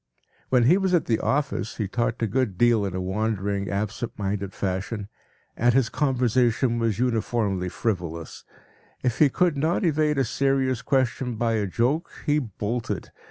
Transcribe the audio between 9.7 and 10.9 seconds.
evade a serious